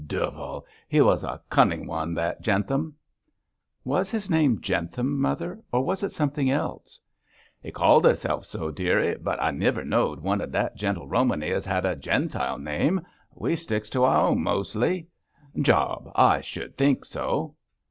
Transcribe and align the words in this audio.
Duvel! 0.07 0.65
he 0.89 0.99
was 0.99 1.23
a 1.23 1.39
cunning 1.51 1.85
one 1.85 2.15
that 2.15 2.41
Jentham.' 2.41 2.95
'Was 3.83 4.09
his 4.09 4.31
name 4.31 4.59
Jentham, 4.59 5.19
mother; 5.21 5.61
or 5.71 5.83
was 5.85 6.01
it 6.01 6.11
something 6.11 6.49
else?' 6.49 6.99
'He 7.61 7.71
called 7.71 8.05
hisself 8.05 8.45
so, 8.45 8.71
dearie, 8.71 9.15
but 9.21 9.39
I 9.39 9.51
niver 9.51 9.83
knowed 9.85 10.19
one 10.19 10.41
of 10.41 10.51
that 10.53 10.75
gentle 10.75 11.07
Romany 11.07 11.51
as 11.51 11.67
had 11.67 11.85
a 11.85 11.95
Gentile 11.95 12.57
name. 12.57 13.01
We 13.35 13.55
sticks 13.55 13.91
to 13.91 14.03
our 14.03 14.29
own 14.29 14.41
mos'ly. 14.41 15.05
Job! 15.61 16.09
I 16.15 16.41
shud 16.41 16.77
think 16.77 17.05
so.' 17.05 17.53